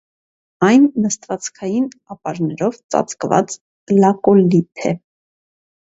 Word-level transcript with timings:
Այն 0.67 0.87
նստվածքային 1.03 1.85
ապարներով 2.15 2.81
ծածկված 2.95 3.57
լակոլիթ 3.99 4.87
է։ 4.95 4.99